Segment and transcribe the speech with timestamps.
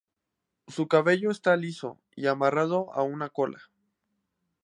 [0.67, 3.69] Su cabello esta liso y amarrado a una cola.